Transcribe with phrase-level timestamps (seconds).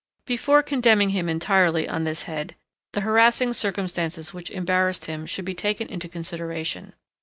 [0.25, 2.55] Before condemning him entirely on this head,
[2.93, 6.93] the harassing circumstances which embarrassed him should be taken into consideration.